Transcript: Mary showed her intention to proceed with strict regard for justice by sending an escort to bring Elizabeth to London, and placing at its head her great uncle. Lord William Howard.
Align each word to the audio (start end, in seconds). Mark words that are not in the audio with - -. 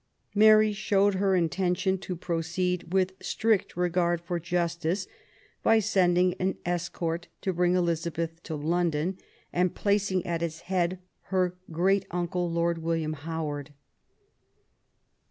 Mary 0.33 0.73
showed 0.73 1.13
her 1.13 1.35
intention 1.35 1.95
to 1.95 2.15
proceed 2.15 2.91
with 2.91 3.13
strict 3.21 3.77
regard 3.77 4.19
for 4.19 4.39
justice 4.39 5.05
by 5.61 5.77
sending 5.77 6.33
an 6.39 6.57
escort 6.65 7.27
to 7.39 7.53
bring 7.53 7.75
Elizabeth 7.75 8.41
to 8.41 8.55
London, 8.55 9.19
and 9.53 9.75
placing 9.75 10.25
at 10.25 10.41
its 10.41 10.61
head 10.61 10.97
her 11.25 11.53
great 11.71 12.07
uncle. 12.09 12.49
Lord 12.51 12.79
William 12.79 13.13
Howard. 13.13 13.73